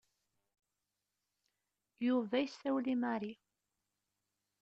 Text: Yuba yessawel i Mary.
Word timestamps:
Yuba 2.07 2.37
yessawel 2.41 2.85
i 2.93 2.95
Mary. 3.03 3.33